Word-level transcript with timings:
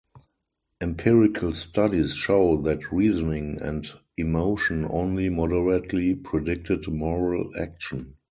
Empirical 0.81 1.53
studies 1.53 2.15
show 2.15 2.59
that 2.59 2.91
reasoning 2.91 3.61
and 3.61 3.85
emotion 4.17 4.83
only 4.89 5.29
moderately 5.29 6.15
predicted 6.15 6.87
moral 6.87 7.51
action. 7.61 8.15